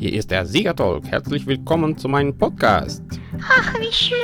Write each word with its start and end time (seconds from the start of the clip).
Hier 0.00 0.14
ist 0.14 0.30
der 0.30 0.46
Siegertalk. 0.46 1.04
Herzlich 1.08 1.46
willkommen 1.46 1.98
zu 1.98 2.08
meinem 2.08 2.38
Podcast. 2.38 3.02
Ach, 3.46 3.74
wie 3.78 3.92
schön. 3.92 4.16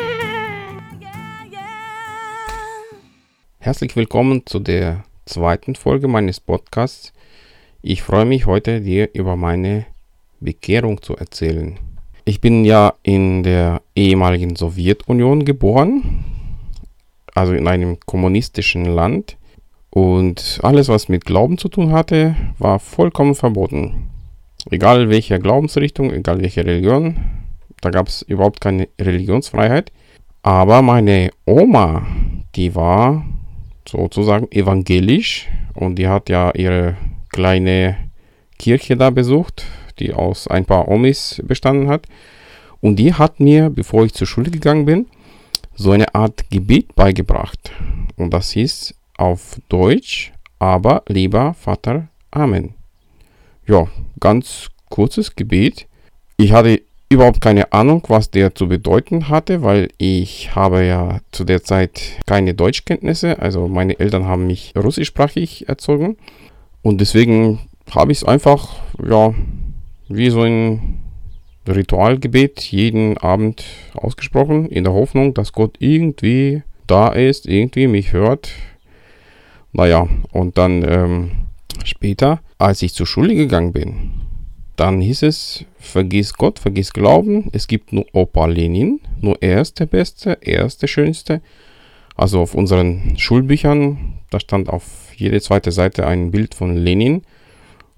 Herzlich 3.59 3.95
willkommen 3.95 4.47
zu 4.47 4.59
der 4.59 5.05
zweiten 5.27 5.75
Folge 5.75 6.09
meines 6.09 6.41
Podcasts. 6.41 7.13
Ich 7.83 8.03
freue 8.03 8.25
mich 8.25 8.47
heute, 8.47 8.81
dir 8.81 9.11
über 9.13 9.37
meine 9.37 9.85
Bekehrung 10.41 11.03
zu 11.03 11.15
erzählen. 11.15 11.79
Ich 12.25 12.41
bin 12.41 12.65
ja 12.65 12.95
in 13.03 13.43
der 13.43 13.83
ehemaligen 13.95 14.57
Sowjetunion 14.57 15.45
geboren, 15.45 16.25
also 17.35 17.53
in 17.53 17.69
einem 17.69 17.99
kommunistischen 18.01 18.87
Land. 18.87 19.37
Und 19.91 20.59
alles, 20.63 20.89
was 20.89 21.11
mit 21.11 21.27
Glauben 21.27 21.59
zu 21.59 21.69
tun 21.69 21.93
hatte, 21.93 22.35
war 22.59 22.79
vollkommen 22.79 23.35
verboten. 23.35 24.16
Egal 24.71 25.09
welche 25.09 25.39
Glaubensrichtung, 25.39 26.13
egal 26.13 26.41
welche 26.41 26.65
Religion, 26.65 27.17
da 27.81 27.91
gab 27.91 28.09
es 28.09 28.23
überhaupt 28.23 28.61
keine 28.61 28.89
Religionsfreiheit. 29.01 29.93
Aber 30.43 30.83
meine 30.83 31.31
Oma, 31.45 32.07
die 32.55 32.75
war 32.75 33.25
sozusagen 33.89 34.51
evangelisch 34.51 35.49
und 35.75 35.97
die 35.97 36.09
hat 36.09 36.29
ja 36.29 36.53
ihre 36.55 36.97
kleine 37.31 37.97
Kirche 38.59 38.97
da 38.97 39.11
besucht, 39.11 39.67
die 39.99 40.13
aus 40.13 40.49
ein 40.49 40.65
paar 40.65 40.89
Omis 40.89 41.43
bestanden 41.45 41.89
hat. 41.89 42.07
Und 42.81 42.97
die 42.97 43.15
hat 43.15 43.41
mir, 43.41 43.71
bevor 43.71 44.05
ich 44.05 44.15
zur 44.15 44.27
Schule 44.27 44.51
gegangen 44.51 44.85
bin, 44.85 45.07
so 45.75 45.91
eine 45.93 46.15
Art 46.15 46.51
Gebet 46.51 46.95
beigebracht. 46.95 47.73
Und 48.17 48.33
das 48.33 48.51
hieß 48.53 48.95
auf 49.19 49.61
Deutsch, 49.69 50.33
aber 50.59 51.03
lieber 51.09 51.55
Vater, 51.55 52.09
Amen. 52.31 52.76
Ja, 53.69 53.89
ganz 54.21 54.69
kurzes 54.91 55.35
Gebet. 55.35 55.89
Ich 56.37 56.53
hatte 56.53 56.83
überhaupt 57.09 57.41
keine 57.41 57.73
Ahnung, 57.73 58.05
was 58.07 58.31
der 58.31 58.55
zu 58.55 58.69
bedeuten 58.69 59.29
hatte, 59.29 59.63
weil 59.63 59.89
ich 59.99 60.55
habe 60.55 60.85
ja 60.85 61.19
zu 61.33 61.45
der 61.45 61.65
Zeit 61.65 62.01
keine 62.27 62.55
Deutschkenntnisse. 62.55 63.41
Also 63.41 63.67
meine 63.67 63.99
Eltern 63.99 64.25
haben 64.27 64.47
mich 64.47 64.73
russischsprachig 64.77 65.69
erzogen. 65.69 66.17
Und 66.83 67.01
deswegen 67.01 67.59
habe 67.91 68.13
ich 68.13 68.19
es 68.19 68.25
einfach, 68.25 68.77
ja, 69.05 69.35
wie 70.09 70.31
so 70.31 70.43
ein 70.43 71.01
Ritualgebet 71.67 72.61
jeden 72.61 73.19
Abend 73.19 73.65
ausgesprochen, 73.95 74.67
in 74.67 74.85
der 74.85 74.93
Hoffnung, 74.93 75.35
dass 75.35 75.53
Gott 75.53 75.75
irgendwie 75.81 76.63
da 76.87 77.09
ist, 77.09 77.47
irgendwie 77.47 77.89
mich 77.89 78.13
hört. 78.13 78.53
Naja, 79.73 80.07
und 80.31 80.57
dann 80.57 80.85
ähm, 80.89 81.31
später, 81.85 82.41
als 82.59 82.83
ich 82.83 82.95
zur 82.95 83.07
Schule 83.07 83.35
gegangen 83.35 83.73
bin, 83.73 84.11
dann 84.77 85.01
hieß 85.01 85.23
es, 85.23 85.65
vergiss 85.79 86.35
Gott, 86.35 86.59
vergiss 86.59 86.93
Glauben, 86.93 87.49
es 87.53 87.67
gibt 87.67 87.93
nur 87.93 88.05
Opa 88.13 88.47
Lenin, 88.47 89.01
nur 89.21 89.39
er 89.41 89.63
ist 89.63 89.81
der 89.81 89.87
Beste, 89.87 90.39
er 90.43 90.67
ist 90.67 90.83
der 90.83 90.87
Schönste. 90.87 91.41
Also 92.15 92.41
auf 92.41 92.55
unseren 92.55 93.19
Schulbüchern, 93.19 94.19
da 94.31 94.41
stand 94.41 94.69
auf 94.69 95.13
jede 95.17 95.41
zweite 95.41 95.73
Seite 95.73 96.07
ein 96.07 96.31
Bild 96.31 96.55
von 96.55 96.77
Lenin. 96.77 97.23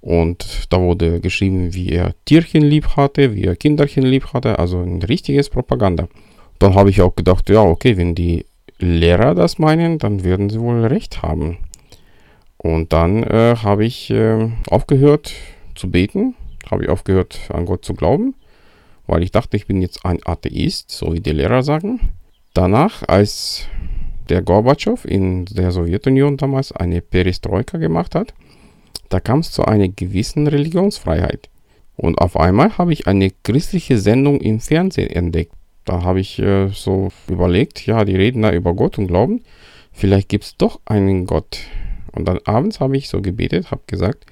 Und 0.01 0.67
da 0.71 0.81
wurde 0.81 1.21
geschrieben, 1.21 1.75
wie 1.75 1.91
er 1.91 2.15
Tierchen 2.25 2.63
lieb 2.63 2.97
hatte, 2.97 3.35
wie 3.35 3.45
er 3.45 3.57
Kinderchen 3.57 4.05
lieb 4.05 4.33
hatte, 4.33 4.59
also 4.59 4.79
ein 4.81 5.03
richtiges 5.03 5.51
Propaganda. 5.51 6.09
Dann 6.61 6.75
habe 6.75 6.91
ich 6.91 7.01
auch 7.01 7.15
gedacht, 7.17 7.49
ja, 7.51 7.63
okay, 7.63 7.97
wenn 7.97 8.15
die 8.15 8.47
Lehrer 8.79 9.35
das 9.35 9.59
meinen, 9.59 9.99
dann 9.99 10.23
werden 10.23 10.51
sie 10.51 10.61
wohl 10.61 10.85
recht 10.87 11.23
haben. 11.23 11.59
Und 12.59 12.93
dann 12.93 13.23
äh, 13.23 13.57
habe 13.63 13.85
ich 13.85 14.11
äh, 14.11 14.51
aufgehört 14.69 15.33
zu 15.75 15.91
beten, 15.91 16.35
habe 16.71 16.85
ich 16.85 16.89
aufgehört 16.91 17.41
an 17.51 17.67
Gott 17.67 17.85
zu 17.85 17.95
glauben, 17.95 18.35
weil 19.07 19.23
ich 19.23 19.31
dachte, 19.31 19.57
ich 19.57 19.67
bin 19.67 19.81
jetzt 19.81 20.05
ein 20.05 20.19
Atheist, 20.25 20.91
so 20.91 21.13
wie 21.13 21.21
die 21.21 21.31
Lehrer 21.31 21.63
sagen. 21.63 22.13
Danach, 22.53 23.07
als 23.07 23.69
der 24.29 24.43
Gorbatschow 24.43 25.05
in 25.05 25.45
der 25.47 25.71
Sowjetunion 25.71 26.37
damals 26.37 26.73
eine 26.73 27.01
Perestroika 27.01 27.79
gemacht 27.79 28.15
hat, 28.15 28.35
da 29.09 29.21
kam 29.21 29.39
es 29.41 29.53
zu 29.53 29.65
einer 29.65 29.89
gewissen 29.89 30.47
Religionsfreiheit. 30.47 31.49
Und 31.97 32.19
auf 32.21 32.37
einmal 32.37 32.77
habe 32.77 32.93
ich 32.93 33.07
eine 33.07 33.31
christliche 33.43 33.99
Sendung 33.99 34.41
im 34.41 34.61
Fernsehen 34.61 35.11
entdeckt. 35.11 35.53
Da 35.85 36.03
habe 36.03 36.21
ich 36.21 36.39
äh, 36.39 36.69
so 36.69 37.09
überlegt, 37.29 37.87
ja, 37.87 38.05
die 38.05 38.15
reden 38.15 38.43
da 38.43 38.53
über 38.53 38.75
Gott 38.75 38.99
und 38.99 39.07
Glauben. 39.07 39.43
Vielleicht 39.93 40.29
gibt 40.29 40.45
es 40.45 40.57
doch 40.57 40.81
einen 40.85 41.27
Gott. 41.27 41.61
Und 42.13 42.27
dann 42.27 42.39
abends 42.45 42.81
habe 42.81 42.97
ich 42.97 43.09
so 43.09 43.21
gebetet, 43.21 43.71
habe 43.71 43.83
gesagt, 43.87 44.27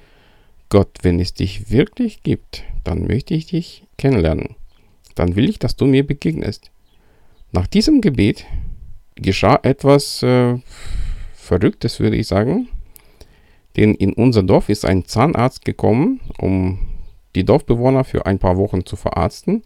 Gott, 0.69 0.89
wenn 1.01 1.19
es 1.19 1.33
dich 1.33 1.71
wirklich 1.71 2.23
gibt, 2.23 2.63
dann 2.83 3.07
möchte 3.07 3.33
ich 3.33 3.47
dich 3.47 3.83
kennenlernen. 3.97 4.55
Dann 5.15 5.35
will 5.35 5.49
ich, 5.49 5.59
dass 5.59 5.75
du 5.75 5.85
mir 5.85 6.05
begegnest. 6.05 6.71
Nach 7.51 7.67
diesem 7.67 8.01
Gebet 8.01 8.45
geschah 9.15 9.59
etwas 9.63 10.21
äh, 10.23 10.59
Verrücktes, 11.33 11.99
würde 11.99 12.17
ich 12.17 12.27
sagen. 12.27 12.67
Denn 13.77 13.93
in 13.93 14.13
unser 14.13 14.43
Dorf 14.43 14.69
ist 14.69 14.85
ein 14.85 15.05
Zahnarzt 15.05 15.63
gekommen, 15.63 16.19
um 16.37 16.79
die 17.35 17.45
Dorfbewohner 17.45 18.03
für 18.03 18.25
ein 18.25 18.39
paar 18.39 18.57
Wochen 18.57 18.85
zu 18.85 18.95
verarzten. 18.95 19.63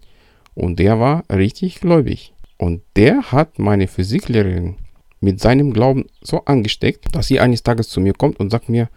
Und 0.54 0.78
der 0.78 1.00
war 1.00 1.24
richtig 1.30 1.80
gläubig. 1.80 2.32
Und 2.58 2.82
der 2.94 3.32
hat 3.32 3.58
meine 3.58 3.88
Physiklehrerin 3.88 4.76
mit 5.22 5.40
seinem 5.40 5.72
Glauben 5.72 6.06
so 6.20 6.44
angesteckt, 6.44 7.14
dass 7.14 7.28
sie 7.28 7.40
eines 7.40 7.62
Tages 7.62 7.88
zu 7.88 8.00
mir 8.00 8.12
kommt 8.12 8.40
und 8.40 8.50
sagt 8.50 8.68
mir, 8.68 8.88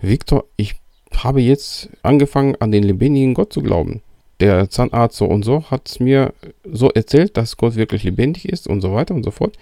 Victor, 0.00 0.44
ich 0.56 0.74
habe 1.14 1.40
jetzt 1.40 1.90
angefangen 2.02 2.56
an 2.58 2.72
den 2.72 2.82
lebendigen 2.82 3.34
Gott 3.34 3.52
zu 3.52 3.62
glauben. 3.62 4.02
Der 4.40 4.68
Zahnarzt 4.68 5.16
so 5.16 5.26
und 5.26 5.44
so 5.44 5.70
hat 5.70 5.88
es 5.88 6.00
mir 6.00 6.32
so 6.64 6.90
erzählt, 6.90 7.36
dass 7.36 7.56
Gott 7.56 7.76
wirklich 7.76 8.02
lebendig 8.02 8.48
ist 8.48 8.66
und 8.66 8.80
so 8.80 8.92
weiter 8.94 9.14
und 9.14 9.24
so 9.24 9.30
fort. 9.30 9.56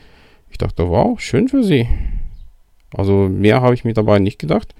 Ich 0.50 0.58
dachte, 0.58 0.88
wow, 0.88 1.20
schön 1.20 1.48
für 1.48 1.62
sie. 1.62 1.88
Also 2.94 3.28
mehr 3.28 3.60
habe 3.60 3.74
ich 3.74 3.84
mir 3.84 3.94
dabei 3.94 4.18
nicht 4.18 4.38
gedacht. 4.38 4.74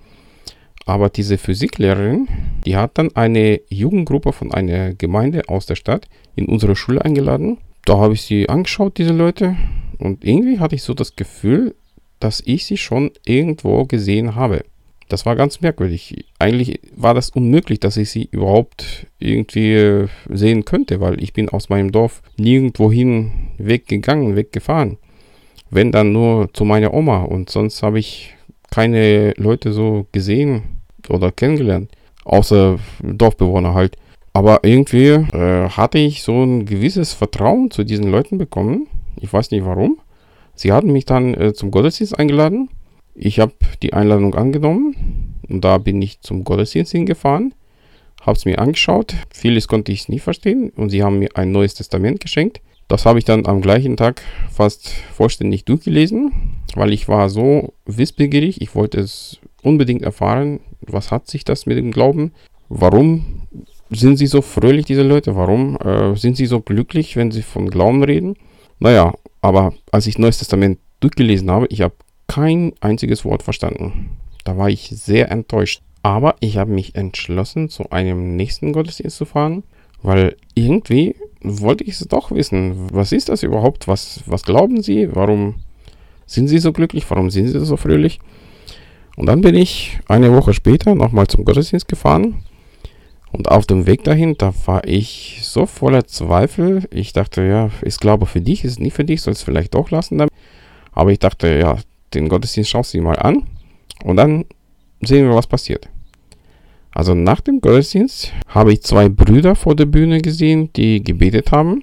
Aber 0.86 1.09
diese 1.09 1.38
Physiklehrerin, 1.38 2.28
die 2.64 2.76
hat 2.76 2.98
dann 2.98 3.14
eine 3.14 3.60
Jugendgruppe 3.69 4.32
von 4.32 4.53
einer 4.53 4.94
Gemeinde 4.94 5.42
aus 5.48 5.66
der 5.66 5.76
Stadt 5.76 6.09
in 6.34 6.47
unsere 6.47 6.76
Schule 6.76 7.04
eingeladen. 7.04 7.59
Da 7.84 7.98
habe 7.98 8.14
ich 8.14 8.22
sie 8.22 8.48
angeschaut, 8.48 8.98
diese 8.98 9.12
Leute. 9.12 9.56
Und 10.03 10.25
irgendwie 10.25 10.59
hatte 10.59 10.75
ich 10.75 10.83
so 10.83 10.95
das 10.95 11.15
Gefühl, 11.15 11.75
dass 12.19 12.43
ich 12.45 12.67
sie 12.67 12.77
schon 12.77 13.13
irgendwo 13.25 13.85
gesehen 13.85 14.35
habe. 14.35 14.65
Das 15.09 15.27
war 15.27 15.37
ganz 15.37 15.61
merkwürdig. 15.61 16.25
Eigentlich 16.39 16.81
war 16.97 17.15
das 17.15 17.31
unmöglich, 17.31 17.81
dass 17.81 17.97
ich 17.97 18.11
sie 18.11 18.29
überhaupt 18.31 19.07
irgendwie 19.19 20.07
sehen 20.29 20.65
könnte, 20.65 21.01
weil 21.01 21.23
ich 21.23 21.33
bin 21.33 21.49
aus 21.49 21.69
meinem 21.69 21.93
Dorf 21.93 22.23
nirgendwohin 22.37 23.31
weggegangen, 23.59 24.37
weggefahren. 24.37 24.99
Wenn 25.71 25.93
dann 25.93 26.13
nur 26.13 26.53
zu 26.53 26.65
meiner 26.65 26.95
Oma 26.95 27.23
und 27.23 27.51
sonst 27.51 27.83
habe 27.83 27.99
ich 27.99 28.34
keine 28.71 29.34
Leute 29.37 29.73
so 29.73 30.07
gesehen 30.13 30.63
oder 31.09 31.31
kennengelernt, 31.31 31.91
außer 32.25 32.79
Dorfbewohner 33.03 33.75
halt. 33.75 33.97
Aber 34.33 34.61
irgendwie 34.65 35.09
äh, 35.09 35.69
hatte 35.69 35.99
ich 35.99 36.23
so 36.23 36.43
ein 36.43 36.65
gewisses 36.65 37.13
Vertrauen 37.13 37.71
zu 37.71 37.84
diesen 37.84 38.11
Leuten 38.11 38.39
bekommen. 38.39 38.89
Ich 39.22 39.33
weiß 39.33 39.53
nicht 39.53 39.65
warum. 39.65 39.99
Sie 40.55 40.72
hatten 40.72 40.93
mich 40.93 41.06
dann 41.06 41.34
äh, 41.34 41.55
zum 41.55 41.71
Gottesdienst 41.71 42.19
eingeladen. 42.19 42.69
Ich 43.15 43.38
habe 43.38 43.53
die 43.83 43.93
Einladung 43.93 44.34
angenommen 44.34 45.38
und 45.49 45.65
da 45.65 45.78
bin 45.78 46.03
ich 46.03 46.21
zum 46.21 46.44
Gottesdienst 46.44 46.93
hingefahren, 46.93 47.55
habe 48.21 48.37
es 48.37 48.44
mir 48.44 48.59
angeschaut. 48.59 49.15
Vieles 49.33 49.69
konnte 49.69 49.93
ich 49.93 50.09
nicht 50.09 50.22
verstehen 50.22 50.71
und 50.71 50.91
sie 50.91 51.03
haben 51.03 51.21
mir 51.21 51.31
ein 51.37 51.53
neues 51.53 51.75
Testament 51.75 52.21
geschenkt. 52.21 52.60
Das 52.88 53.06
habe 53.06 53.19
ich 53.19 53.25
dann 53.25 53.47
am 53.47 53.62
gleichen 53.62 53.97
Tag 53.97 54.22
fast 54.50 54.88
vollständig 54.88 55.65
durchgelesen, 55.65 56.33
weil 56.74 56.92
ich 56.92 57.09
war 57.09 57.30
so 57.30 57.74
wissbegierig. 57.86 58.60
Ich 58.60 58.74
wollte 58.74 59.01
es 59.01 59.39
unbedingt 59.63 60.03
erfahren, 60.03 60.60
was 60.80 61.10
hat 61.10 61.28
sich 61.28 61.45
das 61.45 61.65
mit 61.65 61.78
dem 61.78 61.92
Glauben? 61.92 62.33
Warum 62.69 63.42
sind 63.91 64.16
sie 64.16 64.27
so 64.27 64.42
fröhlich, 64.42 64.84
diese 64.84 65.03
Leute? 65.03 65.36
Warum 65.36 65.77
äh, 65.77 66.16
sind 66.16 66.36
sie 66.36 66.47
so 66.47 66.60
glücklich, 66.60 67.16
wenn 67.16 67.30
sie 67.30 67.42
von 67.42 67.71
Glauben 67.71 68.03
reden? 68.03 68.36
Naja, 68.83 69.15
aber 69.41 69.75
als 69.93 70.09
ich 70.09 70.19
Neues 70.19 70.39
Testament 70.39 70.81
durchgelesen 70.99 71.49
habe, 71.53 71.69
ich 71.69 71.83
habe 71.83 71.95
kein 72.27 72.73
einziges 72.81 73.25
Wort 73.25 73.45
verstanden. 73.45 74.19
Da 74.43 74.59
war 74.59 74.71
ich 74.71 74.89
sehr 74.89 75.31
enttäuscht. 75.31 75.83
Aber 76.03 76.34
ich 76.41 76.57
habe 76.57 76.73
mich 76.73 76.97
entschlossen, 76.97 77.69
zu 77.69 77.91
einem 77.91 78.34
nächsten 78.34 78.73
Gottesdienst 78.73 79.17
zu 79.17 79.25
fahren, 79.25 79.63
weil 80.03 80.34
irgendwie 80.55 81.15
wollte 81.43 81.84
ich 81.84 82.01
es 82.01 82.09
doch 82.09 82.33
wissen. 82.33 82.89
Was 82.93 83.13
ist 83.13 83.29
das 83.29 83.45
überhaupt? 83.45 83.87
Was, 83.87 84.25
was 84.27 84.43
glauben 84.43 84.83
Sie? 84.83 85.15
Warum 85.15 85.55
sind 86.27 86.49
Sie 86.49 86.59
so 86.59 86.73
glücklich? 86.73 87.09
Warum 87.09 87.31
sind 87.31 87.47
Sie 87.47 87.65
so 87.65 87.77
fröhlich? 87.77 88.19
Und 89.15 89.27
dann 89.27 89.43
bin 89.43 89.55
ich 89.55 90.01
eine 90.09 90.34
Woche 90.34 90.55
später 90.55 90.97
nochmal 90.97 91.29
zum 91.29 91.45
Gottesdienst 91.45 91.87
gefahren. 91.87 92.43
Und 93.33 93.51
auf 93.51 93.67
dem 93.67 93.87
Weg 93.87 94.05
dahin, 94.05 94.37
da 94.37 94.53
war 94.67 94.87
ich 94.87 95.41
so 95.43 95.65
voller 95.67 96.07
Zweifel. 96.07 96.87
Ich 96.91 97.13
dachte, 97.15 97.43
ja, 97.43 97.71
ich 97.83 97.97
glaube 97.97 98.27
für 98.27 98.43
dich, 98.43 98.65
ist 98.65 98.73
es 98.73 98.79
nicht 98.79 98.95
für 98.95 99.05
dich, 99.05 99.23
soll 99.23 99.33
es 99.33 99.43
vielleicht 99.43 99.75
doch 99.75 99.91
lassen. 99.91 100.27
Aber 100.93 101.11
ich 101.11 101.19
dachte, 101.19 101.59
ja, 101.59 101.79
den 102.13 102.29
Gottesdienst 102.29 102.71
schaust 102.71 102.93
du 102.93 102.99
dir 102.99 103.05
mal 103.05 103.19
an 103.19 103.47
und 104.05 104.17
dann 104.17 104.45
sehen 105.01 105.27
wir, 105.29 105.34
was 105.34 105.47
passiert. 105.47 105.89
Also 106.91 107.15
nach 107.15 107.41
dem 107.41 107.63
Gottesdienst 107.63 108.33
habe 108.49 108.73
ich 108.73 108.83
zwei 108.83 109.09
Brüder 109.09 109.55
vor 109.55 109.75
der 109.75 109.87
Bühne 109.87 110.21
gesehen, 110.21 110.71
die 110.77 111.03
gebetet 111.03 111.51
haben. 111.51 111.83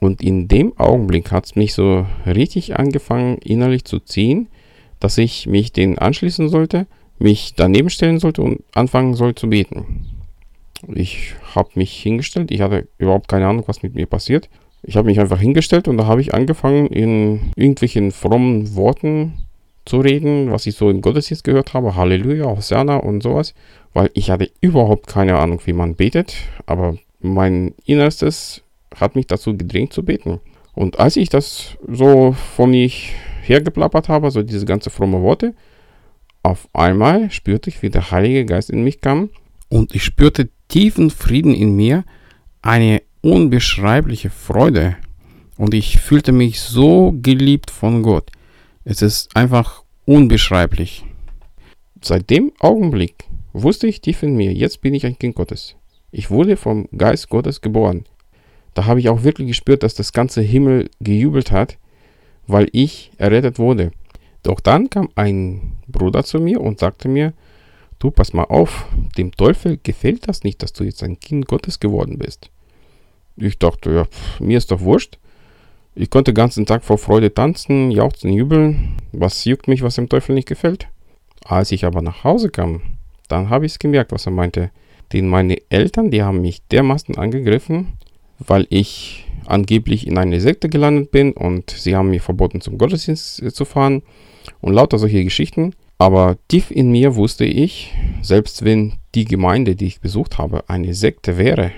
Und 0.00 0.22
in 0.22 0.48
dem 0.48 0.78
Augenblick 0.78 1.32
hat 1.32 1.46
es 1.46 1.56
mich 1.56 1.74
so 1.74 2.06
richtig 2.26 2.78
angefangen, 2.78 3.38
innerlich 3.38 3.84
zu 3.84 3.98
ziehen, 3.98 4.48
dass 5.00 5.18
ich 5.18 5.46
mich 5.46 5.72
denen 5.72 5.98
anschließen 5.98 6.48
sollte, 6.48 6.86
mich 7.18 7.54
daneben 7.56 7.90
stellen 7.90 8.20
sollte 8.20 8.42
und 8.42 8.62
anfangen 8.74 9.14
soll 9.14 9.34
zu 9.34 9.48
beten. 9.48 10.13
Ich 10.92 11.34
habe 11.54 11.70
mich 11.74 11.92
hingestellt, 11.92 12.50
ich 12.50 12.60
hatte 12.60 12.88
überhaupt 12.98 13.28
keine 13.28 13.46
Ahnung, 13.46 13.64
was 13.66 13.82
mit 13.82 13.94
mir 13.94 14.06
passiert. 14.06 14.48
Ich 14.82 14.96
habe 14.96 15.06
mich 15.06 15.18
einfach 15.18 15.40
hingestellt 15.40 15.88
und 15.88 15.96
da 15.96 16.06
habe 16.06 16.20
ich 16.20 16.34
angefangen, 16.34 16.86
in 16.88 17.52
irgendwelchen 17.56 18.12
frommen 18.12 18.74
Worten 18.76 19.46
zu 19.86 20.00
reden, 20.00 20.50
was 20.50 20.66
ich 20.66 20.76
so 20.76 20.90
im 20.90 21.00
Gottesdienst 21.00 21.44
gehört 21.44 21.74
habe, 21.74 21.96
Halleluja, 21.96 22.46
Hosanna 22.46 22.96
und 22.96 23.22
sowas, 23.22 23.54
weil 23.92 24.10
ich 24.14 24.30
hatte 24.30 24.50
überhaupt 24.60 25.06
keine 25.06 25.38
Ahnung, 25.38 25.60
wie 25.64 25.72
man 25.72 25.94
betet, 25.94 26.36
aber 26.66 26.96
mein 27.20 27.74
Innerstes 27.84 28.62
hat 28.94 29.16
mich 29.16 29.26
dazu 29.26 29.56
gedrängt 29.56 29.92
zu 29.92 30.04
beten. 30.04 30.40
Und 30.74 30.98
als 30.98 31.16
ich 31.16 31.28
das 31.28 31.76
so 31.86 32.32
vor 32.32 32.66
mich 32.66 33.14
hergeplappert 33.42 34.08
habe, 34.08 34.30
so 34.30 34.42
diese 34.42 34.66
ganze 34.66 34.90
fromme 34.90 35.22
Worte, 35.22 35.54
auf 36.42 36.68
einmal 36.72 37.30
spürte 37.30 37.70
ich, 37.70 37.82
wie 37.82 37.90
der 37.90 38.10
Heilige 38.10 38.44
Geist 38.44 38.70
in 38.70 38.84
mich 38.84 39.00
kam. 39.00 39.30
Und 39.70 39.94
ich 39.94 40.04
spürte 40.04 40.50
tiefen 40.74 41.08
Frieden 41.10 41.54
in 41.54 41.76
mir, 41.76 42.02
eine 42.60 43.00
unbeschreibliche 43.20 44.28
Freude 44.28 44.96
und 45.56 45.72
ich 45.72 46.00
fühlte 46.00 46.32
mich 46.32 46.58
so 46.58 47.14
geliebt 47.22 47.70
von 47.70 48.02
Gott. 48.02 48.32
Es 48.82 49.00
ist 49.00 49.36
einfach 49.36 49.84
unbeschreiblich. 50.04 51.04
Seit 52.02 52.28
dem 52.28 52.50
Augenblick 52.58 53.28
wusste 53.52 53.86
ich 53.86 54.00
tief 54.00 54.24
in 54.24 54.34
mir, 54.34 54.52
jetzt 54.52 54.80
bin 54.80 54.94
ich 54.94 55.06
ein 55.06 55.16
Kind 55.16 55.36
Gottes. 55.36 55.76
Ich 56.10 56.32
wurde 56.32 56.56
vom 56.56 56.88
Geist 56.98 57.28
Gottes 57.28 57.60
geboren. 57.60 58.04
Da 58.74 58.86
habe 58.86 58.98
ich 58.98 59.08
auch 59.08 59.22
wirklich 59.22 59.46
gespürt, 59.46 59.84
dass 59.84 59.94
das 59.94 60.12
ganze 60.12 60.40
Himmel 60.40 60.90
gejubelt 60.98 61.52
hat, 61.52 61.78
weil 62.48 62.66
ich 62.72 63.12
errettet 63.16 63.60
wurde. 63.60 63.92
Doch 64.42 64.58
dann 64.58 64.90
kam 64.90 65.08
ein 65.14 65.74
Bruder 65.86 66.24
zu 66.24 66.40
mir 66.40 66.60
und 66.60 66.80
sagte 66.80 67.06
mir, 67.06 67.32
du 68.04 68.10
pass 68.10 68.34
mal 68.34 68.44
auf, 68.44 68.86
dem 69.16 69.32
Teufel 69.32 69.78
gefällt 69.82 70.28
das 70.28 70.44
nicht, 70.44 70.62
dass 70.62 70.74
du 70.74 70.84
jetzt 70.84 71.02
ein 71.02 71.18
Kind 71.18 71.46
Gottes 71.48 71.80
geworden 71.80 72.18
bist. 72.18 72.50
Ich 73.36 73.58
dachte, 73.58 73.90
ja, 73.90 74.04
pff, 74.04 74.40
mir 74.40 74.58
ist 74.58 74.70
doch 74.70 74.80
wurscht. 74.80 75.18
Ich 75.94 76.10
konnte 76.10 76.32
den 76.32 76.36
ganzen 76.36 76.66
Tag 76.66 76.84
vor 76.84 76.98
Freude 76.98 77.32
tanzen, 77.32 77.90
jauchzen, 77.90 78.32
jubeln. 78.32 78.96
Was 79.12 79.44
juckt 79.44 79.68
mich, 79.68 79.82
was 79.82 79.94
dem 79.94 80.08
Teufel 80.08 80.34
nicht 80.34 80.48
gefällt? 80.48 80.88
Als 81.44 81.72
ich 81.72 81.84
aber 81.84 82.02
nach 82.02 82.24
Hause 82.24 82.50
kam, 82.50 82.82
dann 83.28 83.48
habe 83.48 83.64
ich 83.64 83.72
es 83.72 83.78
gemerkt, 83.78 84.12
was 84.12 84.26
er 84.26 84.32
meinte. 84.32 84.70
Denn 85.12 85.28
meine 85.28 85.56
Eltern, 85.70 86.10
die 86.10 86.22
haben 86.22 86.42
mich 86.42 86.66
dermaßen 86.68 87.16
angegriffen, 87.16 87.94
weil 88.38 88.66
ich 88.68 89.26
angeblich 89.46 90.06
in 90.06 90.18
eine 90.18 90.40
Sekte 90.40 90.68
gelandet 90.68 91.10
bin 91.10 91.32
und 91.32 91.70
sie 91.70 91.96
haben 91.96 92.10
mir 92.10 92.20
verboten, 92.20 92.60
zum 92.60 92.76
Gottesdienst 92.76 93.42
äh, 93.42 93.52
zu 93.52 93.64
fahren 93.64 94.02
und 94.60 94.74
lauter 94.74 94.98
solche 94.98 95.24
Geschichten. 95.24 95.74
Aber 96.04 96.36
tief 96.48 96.70
in 96.70 96.90
mir 96.90 97.16
wusste 97.16 97.44
ich, 97.44 97.94
selbst 98.20 98.64
wenn 98.64 98.94
die 99.14 99.24
Gemeinde, 99.24 99.74
die 99.74 99.86
ich 99.86 100.00
besucht 100.00 100.38
habe, 100.38 100.68
eine 100.68 100.92
Sekte 100.92 101.38
wäre, 101.38 101.72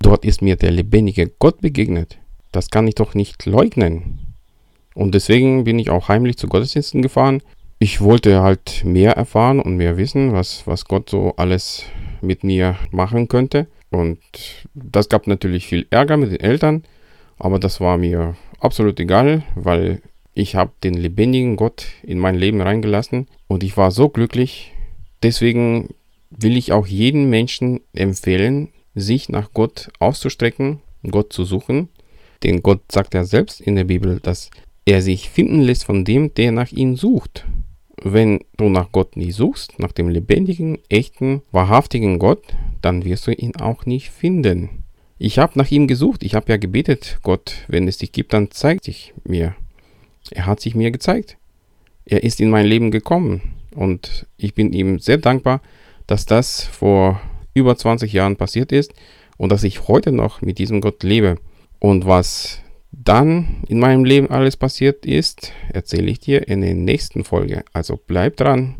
dort 0.00 0.24
ist 0.24 0.40
mir 0.40 0.56
der 0.56 0.70
lebendige 0.70 1.30
Gott 1.38 1.60
begegnet 1.60 2.18
das 2.52 2.70
kann 2.70 2.88
ich 2.88 2.94
doch 2.94 3.14
nicht 3.14 3.46
leugnen. 3.46 4.18
Und 4.94 5.14
deswegen 5.14 5.64
bin 5.64 5.78
ich 5.78 5.90
auch 5.90 6.08
heimlich 6.08 6.36
zu 6.38 6.48
Gottesdiensten 6.48 7.02
gefahren. 7.02 7.42
Ich 7.78 8.00
wollte 8.00 8.42
halt 8.42 8.82
mehr 8.84 9.12
erfahren 9.12 9.60
und 9.60 9.76
mehr 9.76 9.96
wissen, 9.96 10.32
was, 10.32 10.66
was 10.66 10.86
Gott 10.86 11.10
so 11.10 11.34
alles 11.36 11.84
mit 12.20 12.42
mir 12.42 12.76
machen 12.90 13.28
könnte. 13.28 13.68
Und 13.90 14.18
das 14.74 15.08
gab 15.08 15.26
natürlich 15.26 15.66
viel 15.66 15.86
Ärger 15.90 16.16
mit 16.16 16.32
den 16.32 16.40
Eltern, 16.40 16.82
aber 17.38 17.58
das 17.58 17.80
war 17.80 17.96
mir 17.96 18.34
absolut 18.60 18.98
egal, 18.98 19.44
weil 19.54 20.02
ich 20.38 20.54
habe 20.54 20.72
den 20.82 20.94
lebendigen 20.94 21.56
Gott 21.56 21.86
in 22.02 22.18
mein 22.18 22.36
Leben 22.36 22.60
reingelassen 22.60 23.26
und 23.46 23.62
ich 23.62 23.76
war 23.76 23.90
so 23.90 24.08
glücklich. 24.08 24.72
Deswegen 25.22 25.94
will 26.30 26.56
ich 26.56 26.72
auch 26.72 26.86
jedem 26.86 27.28
Menschen 27.30 27.80
empfehlen, 27.92 28.68
sich 28.94 29.28
nach 29.28 29.52
Gott 29.52 29.90
auszustrecken, 29.98 30.80
Gott 31.10 31.32
zu 31.32 31.44
suchen 31.44 31.88
denn 32.42 32.62
Gott 32.62 32.80
sagt 32.90 33.14
ja 33.14 33.24
selbst 33.24 33.60
in 33.60 33.76
der 33.76 33.84
Bibel, 33.84 34.20
dass 34.20 34.50
er 34.84 35.02
sich 35.02 35.30
finden 35.30 35.60
lässt 35.60 35.84
von 35.84 36.04
dem, 36.04 36.34
der 36.34 36.52
nach 36.52 36.72
ihm 36.72 36.96
sucht. 36.96 37.46
Wenn 38.02 38.40
du 38.56 38.68
nach 38.68 38.92
Gott 38.92 39.16
nie 39.16 39.32
suchst, 39.32 39.78
nach 39.80 39.92
dem 39.92 40.08
lebendigen, 40.08 40.78
echten, 40.88 41.42
wahrhaftigen 41.50 42.18
Gott, 42.18 42.42
dann 42.80 43.04
wirst 43.04 43.26
du 43.26 43.32
ihn 43.32 43.56
auch 43.56 43.86
nicht 43.86 44.10
finden. 44.10 44.84
Ich 45.18 45.38
habe 45.40 45.58
nach 45.58 45.70
ihm 45.70 45.88
gesucht, 45.88 46.22
ich 46.22 46.36
habe 46.36 46.52
ja 46.52 46.58
gebetet, 46.58 47.18
Gott, 47.22 47.64
wenn 47.66 47.88
es 47.88 47.98
dich 47.98 48.12
gibt, 48.12 48.32
dann 48.32 48.52
zeig 48.52 48.82
dich 48.82 49.14
mir. 49.24 49.56
Er 50.30 50.46
hat 50.46 50.60
sich 50.60 50.74
mir 50.74 50.90
gezeigt. 50.90 51.36
Er 52.04 52.22
ist 52.22 52.40
in 52.40 52.50
mein 52.50 52.66
Leben 52.66 52.90
gekommen 52.90 53.54
und 53.74 54.26
ich 54.36 54.54
bin 54.54 54.72
ihm 54.72 54.98
sehr 54.98 55.18
dankbar, 55.18 55.60
dass 56.06 56.26
das 56.26 56.64
vor 56.64 57.20
über 57.54 57.76
20 57.76 58.12
Jahren 58.12 58.36
passiert 58.36 58.72
ist 58.72 58.94
und 59.36 59.52
dass 59.52 59.64
ich 59.64 59.88
heute 59.88 60.12
noch 60.12 60.40
mit 60.40 60.58
diesem 60.58 60.80
Gott 60.80 61.02
lebe. 61.02 61.36
Und 61.78 62.06
was 62.06 62.62
dann 62.90 63.62
in 63.68 63.78
meinem 63.78 64.04
Leben 64.04 64.30
alles 64.30 64.56
passiert 64.56 65.04
ist, 65.04 65.52
erzähle 65.72 66.10
ich 66.10 66.20
dir 66.20 66.48
in 66.48 66.62
der 66.62 66.74
nächsten 66.74 67.24
Folge. 67.24 67.64
Also 67.72 67.98
bleib 68.04 68.36
dran. 68.36 68.76